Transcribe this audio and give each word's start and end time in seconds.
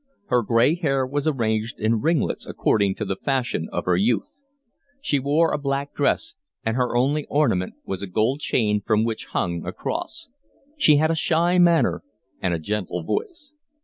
Her 0.29 0.41
gray 0.41 0.73
hair 0.73 1.05
was 1.05 1.27
arranged 1.27 1.79
in 1.79 2.01
ringlets 2.01 2.47
according 2.47 2.95
to 2.95 3.05
the 3.05 3.15
fashion 3.15 3.69
of 3.71 3.85
her 3.85 3.95
youth. 3.95 4.39
She 4.99 5.19
wore 5.19 5.53
a 5.53 5.59
black 5.59 5.93
dress, 5.93 6.33
and 6.65 6.75
her 6.75 6.97
only 6.97 7.25
ornament 7.25 7.75
was 7.85 8.01
a 8.01 8.07
gold 8.07 8.39
chain, 8.39 8.81
from 8.81 9.03
which 9.03 9.25
hung 9.27 9.63
a 9.63 9.71
cross. 9.71 10.27
She 10.75 10.95
had 10.95 11.11
a 11.11 11.15
shy 11.15 11.59
manner 11.59 12.01
and 12.41 12.51
a 12.51 12.57
gentle 12.57 13.03
voice. 13.03 13.53